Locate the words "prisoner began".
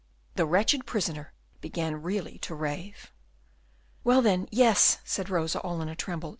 0.87-2.01